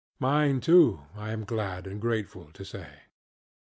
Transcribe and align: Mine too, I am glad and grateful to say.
Mine 0.17 0.61
too, 0.61 1.03
I 1.15 1.29
am 1.31 1.43
glad 1.43 1.85
and 1.85 2.01
grateful 2.01 2.49
to 2.53 2.65
say. 2.65 3.01